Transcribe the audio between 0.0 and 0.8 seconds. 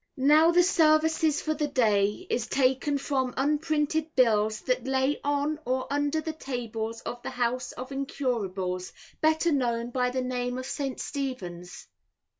Now the